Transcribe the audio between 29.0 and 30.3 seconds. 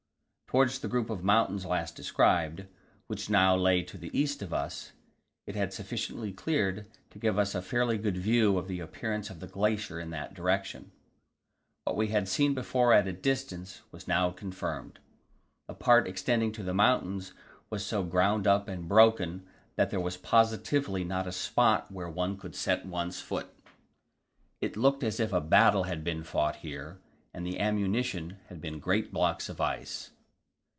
blocks of ice.